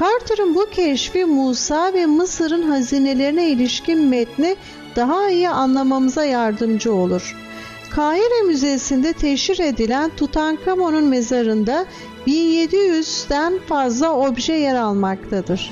Carter'ın 0.00 0.54
bu 0.54 0.66
keşfi 0.70 1.24
Musa 1.24 1.94
ve 1.94 2.06
Mısır'ın 2.06 2.62
hazinelerine 2.62 3.48
ilişkin 3.48 3.98
metni 3.98 4.56
daha 4.96 5.30
iyi 5.30 5.48
anlamamıza 5.48 6.24
yardımcı 6.24 6.94
olur. 6.94 7.36
Kahire 7.90 8.42
Müzesi'nde 8.46 9.12
teşhir 9.12 9.58
edilen 9.58 10.10
Tutankamon'un 10.16 11.04
mezarında 11.04 11.86
1700'den 12.26 13.58
fazla 13.68 14.16
obje 14.16 14.52
yer 14.52 14.74
almaktadır. 14.74 15.70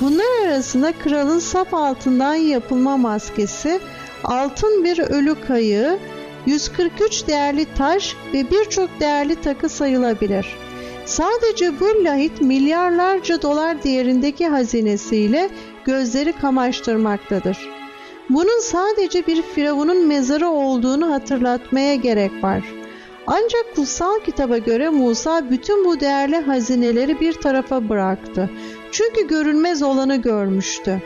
Bunlar 0.00 0.46
arasında 0.46 0.92
kralın 0.92 1.38
sap 1.38 1.74
altından 1.74 2.34
yapılma 2.34 2.96
maskesi, 2.96 3.80
altın 4.24 4.84
bir 4.84 4.98
ölü 4.98 5.34
kayığı, 5.48 5.98
143 6.46 7.26
değerli 7.26 7.66
taş 7.74 8.16
ve 8.32 8.50
birçok 8.50 9.00
değerli 9.00 9.34
takı 9.34 9.68
sayılabilir. 9.68 10.65
Sadece 11.06 11.80
bu 11.80 12.04
lahit 12.04 12.40
milyarlarca 12.40 13.42
dolar 13.42 13.82
değerindeki 13.82 14.46
hazinesiyle 14.46 15.50
gözleri 15.84 16.32
kamaştırmaktadır. 16.32 17.58
Bunun 18.30 18.60
sadece 18.60 19.26
bir 19.26 19.42
firavunun 19.42 20.06
mezarı 20.06 20.48
olduğunu 20.48 21.12
hatırlatmaya 21.12 21.94
gerek 21.94 22.32
var. 22.42 22.62
Ancak 23.26 23.76
kutsal 23.76 24.18
kitaba 24.20 24.58
göre 24.58 24.88
Musa 24.88 25.50
bütün 25.50 25.84
bu 25.84 26.00
değerli 26.00 26.36
hazineleri 26.36 27.20
bir 27.20 27.32
tarafa 27.32 27.88
bıraktı. 27.88 28.50
Çünkü 28.92 29.28
görünmez 29.28 29.82
olanı 29.82 30.16
görmüştü. 30.16 31.02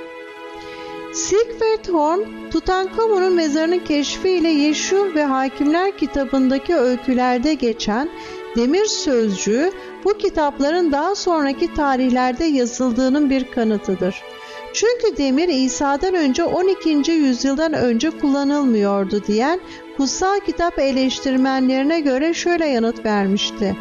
Siegfried 1.12 1.88
Horn, 1.88 2.20
Tutankamon'un 2.50 3.32
mezarının 3.32 3.78
keşfiyle 3.78 4.48
Yeşu 4.48 5.14
ve 5.14 5.24
Hakimler 5.24 5.96
kitabındaki 5.96 6.76
öykülerde 6.76 7.54
geçen 7.54 8.08
demir 8.56 8.84
sözcüğü 8.84 9.72
bu 10.04 10.18
kitapların 10.18 10.92
daha 10.92 11.14
sonraki 11.14 11.74
tarihlerde 11.74 12.44
yazıldığının 12.44 13.30
bir 13.30 13.50
kanıtıdır. 13.50 14.22
Çünkü 14.72 15.16
demir 15.16 15.48
İsa'dan 15.48 16.14
önce 16.14 16.44
12. 16.44 17.10
yüzyıldan 17.10 17.72
önce 17.72 18.10
kullanılmıyordu 18.10 19.22
diyen 19.26 19.60
kutsal 19.96 20.40
kitap 20.40 20.78
eleştirmenlerine 20.78 22.00
göre 22.00 22.34
şöyle 22.34 22.66
yanıt 22.66 23.04
vermişti. 23.04 23.76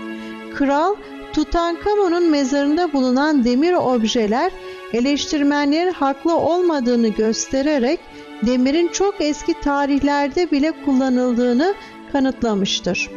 Kral 0.56 0.96
Tutankamon'un 1.34 2.30
mezarında 2.30 2.94
bulunan 2.94 3.44
demir 3.44 3.74
objeler 3.74 4.52
eleştirmenlerin 4.94 5.92
haklı 5.92 6.38
olmadığını 6.38 7.08
göstererek 7.08 8.00
demirin 8.46 8.88
çok 8.88 9.16
eski 9.20 9.54
tarihlerde 9.62 10.52
bile 10.52 10.72
kullanıldığını 10.86 11.74
kanıtlamıştır. 12.12 13.10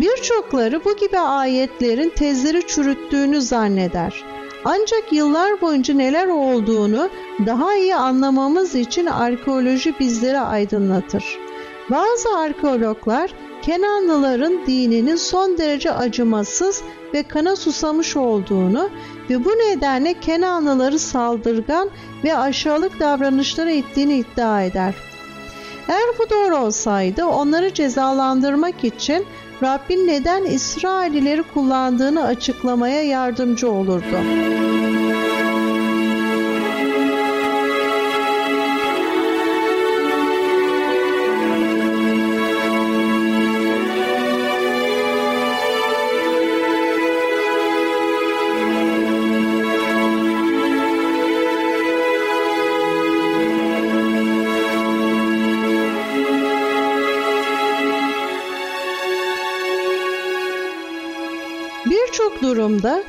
Birçokları 0.00 0.84
bu 0.84 0.96
gibi 0.96 1.18
ayetlerin 1.18 2.08
tezleri 2.08 2.66
çürüttüğünü 2.66 3.40
zanneder. 3.42 4.24
Ancak 4.64 5.12
yıllar 5.12 5.60
boyunca 5.60 5.94
neler 5.94 6.26
olduğunu 6.26 7.08
daha 7.46 7.74
iyi 7.74 7.96
anlamamız 7.96 8.74
için 8.74 9.06
arkeoloji 9.06 9.94
bizleri 10.00 10.40
aydınlatır. 10.40 11.38
Bazı 11.90 12.38
arkeologlar 12.38 13.30
Kenanlıların 13.62 14.66
dininin 14.66 15.16
son 15.16 15.58
derece 15.58 15.92
acımasız 15.92 16.82
ve 17.14 17.22
kana 17.22 17.56
susamış 17.56 18.16
olduğunu 18.16 18.90
ve 19.30 19.44
bu 19.44 19.50
nedenle 19.50 20.14
Kenanlıları 20.20 20.98
saldırgan 20.98 21.90
ve 22.24 22.36
aşağılık 22.38 23.00
davranışlara 23.00 23.70
ittiğini 23.70 24.14
iddia 24.14 24.62
eder. 24.62 24.94
Eğer 25.88 26.18
bu 26.18 26.30
doğru 26.30 26.56
olsaydı 26.56 27.24
onları 27.24 27.74
cezalandırmak 27.74 28.84
için 28.84 29.26
Rabbin 29.62 30.06
neden 30.06 30.44
İsrailileri 30.44 31.42
kullandığını 31.42 32.24
açıklamaya 32.24 33.02
yardımcı 33.02 33.70
olurdu. 33.70 34.16
Durumda 62.76 63.02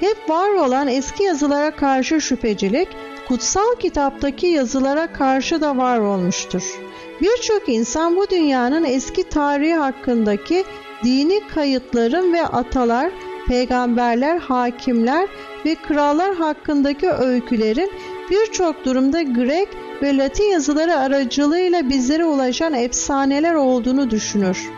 hep 0.00 0.30
var 0.30 0.54
olan 0.54 0.88
eski 0.88 1.22
yazılara 1.22 1.70
karşı 1.70 2.20
şüphecilik, 2.20 2.88
kutsal 3.28 3.74
kitaptaki 3.78 4.46
yazılara 4.46 5.12
karşı 5.12 5.60
da 5.60 5.76
var 5.76 5.98
olmuştur. 5.98 6.80
Birçok 7.20 7.68
insan 7.68 8.16
bu 8.16 8.30
dünyanın 8.30 8.84
eski 8.84 9.28
tarihi 9.28 9.74
hakkındaki 9.74 10.64
dini 11.04 11.40
kayıtların 11.54 12.32
ve 12.32 12.42
atalar, 12.46 13.10
peygamberler, 13.48 14.38
hakimler 14.38 15.28
ve 15.64 15.74
krallar 15.74 16.34
hakkındaki 16.34 17.10
öykülerin 17.10 17.92
birçok 18.30 18.84
durumda 18.84 19.22
Grek 19.22 19.68
ve 20.02 20.16
Latin 20.16 20.44
yazıları 20.44 20.96
aracılığıyla 20.96 21.88
bizlere 21.88 22.24
ulaşan 22.24 22.74
efsaneler 22.74 23.54
olduğunu 23.54 24.10
düşünür. 24.10 24.70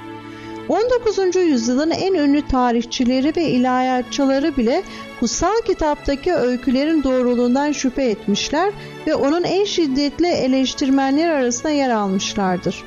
19. 0.69 1.37
yüzyılın 1.37 1.91
en 1.91 2.15
ünlü 2.15 2.49
tarihçileri 2.49 3.33
ve 3.37 3.45
ilahiyatçıları 3.45 4.57
bile 4.57 4.83
kutsal 5.21 5.61
kitaptaki 5.67 6.33
öykülerin 6.33 7.03
doğruluğundan 7.03 7.73
şüphe 7.73 8.05
etmişler 8.05 8.73
ve 9.07 9.15
onun 9.15 9.45
en 9.45 9.65
şiddetli 9.65 10.27
eleştirmenler 10.27 11.29
arasında 11.29 11.71
yer 11.71 11.91
almışlardır. 11.91 12.85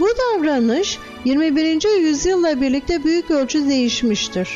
Bu 0.00 0.08
davranış 0.08 0.98
21. 1.24 1.98
yüzyılla 2.00 2.60
birlikte 2.60 3.04
büyük 3.04 3.30
ölçü 3.30 3.68
değişmiştir. 3.68 4.48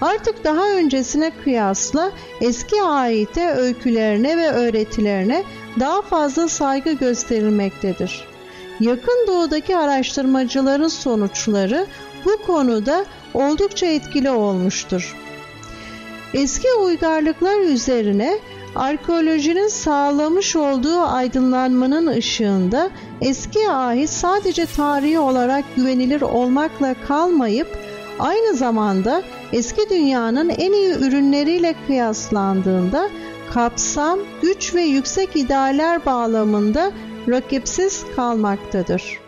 Artık 0.00 0.44
daha 0.44 0.68
öncesine 0.68 1.32
kıyasla 1.44 2.12
eski 2.40 2.82
aite 2.82 3.50
öykülerine 3.50 4.36
ve 4.36 4.50
öğretilerine 4.50 5.44
daha 5.80 6.02
fazla 6.02 6.48
saygı 6.48 6.92
gösterilmektedir. 6.92 8.24
Yakın 8.80 9.26
doğudaki 9.26 9.76
araştırmacıların 9.76 10.88
sonuçları 10.88 11.86
bu 12.24 12.46
konuda 12.46 13.04
oldukça 13.34 13.86
etkili 13.86 14.30
olmuştur. 14.30 15.16
Eski 16.34 16.68
uygarlıklar 16.84 17.60
üzerine 17.60 18.38
arkeolojinin 18.76 19.68
sağlamış 19.68 20.56
olduğu 20.56 21.00
aydınlanmanın 21.00 22.06
ışığında 22.06 22.90
eski 23.20 23.70
ahit 23.70 24.10
sadece 24.10 24.66
tarihi 24.66 25.18
olarak 25.18 25.64
güvenilir 25.76 26.20
olmakla 26.20 26.94
kalmayıp 27.08 27.78
aynı 28.18 28.54
zamanda 28.54 29.22
eski 29.52 29.90
dünyanın 29.90 30.48
en 30.48 30.72
iyi 30.72 30.92
ürünleriyle 30.92 31.74
kıyaslandığında 31.86 33.08
kapsam, 33.54 34.18
güç 34.42 34.74
ve 34.74 34.82
yüksek 34.82 35.36
idealler 35.36 36.06
bağlamında 36.06 36.92
rakipsiz 37.28 38.04
kalmaktadır. 38.16 39.18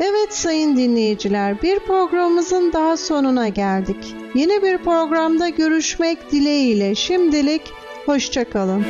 Evet 0.00 0.34
sayın 0.34 0.76
dinleyiciler 0.76 1.62
bir 1.62 1.78
programımızın 1.78 2.72
daha 2.72 2.96
sonuna 2.96 3.48
geldik. 3.48 4.14
Yeni 4.34 4.62
bir 4.62 4.78
programda 4.78 5.48
görüşmek 5.48 6.32
dileğiyle 6.32 6.94
şimdilik 6.94 7.62
hoşçakalın. 8.06 8.84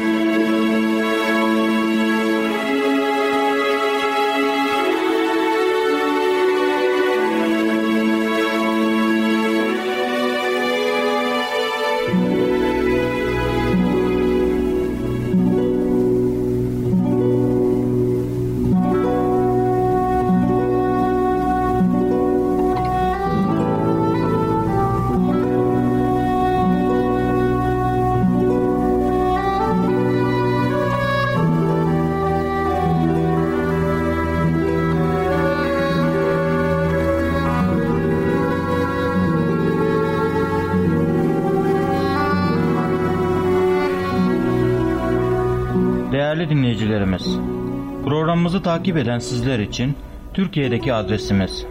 Programımızı 48.46 48.62
takip 48.62 48.96
eden 48.96 49.18
sizler 49.18 49.58
için 49.58 49.96
Türkiye'deki 50.34 50.92
adresimiz 50.94 51.66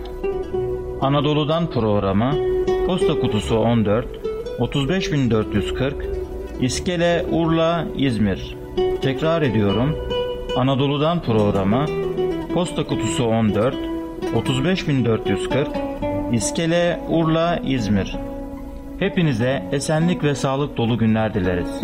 Anadolu'dan 1.02 1.70
programı 1.70 2.32
Posta 2.88 3.20
Kutusu 3.20 3.56
14 3.58 4.06
35440 4.60 5.96
İskele 6.62 7.26
Urla 7.32 7.86
İzmir 7.98 8.56
Tekrar 9.02 9.42
ediyorum 9.42 9.96
Anadolu'dan 10.58 11.22
programı 11.22 11.86
Posta 12.54 12.84
Kutusu 12.84 13.24
14 13.24 13.76
35440 14.34 15.68
İskele 16.32 17.00
Urla 17.10 17.60
İzmir 17.66 18.18
Hepinize 19.00 19.64
esenlik 19.72 20.24
ve 20.24 20.36
sağlık 20.36 20.78
dolu 20.78 20.98
günler 20.98 21.34
dileriz. 21.34 21.82